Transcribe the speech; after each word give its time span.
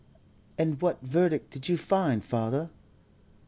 '""And 0.57 0.81
what 0.81 0.99
verdict 1.03 1.51
did 1.51 1.69
you 1.69 1.77
find, 1.77 2.25
father?" 2.25 2.71